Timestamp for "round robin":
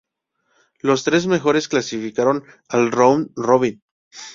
2.91-3.83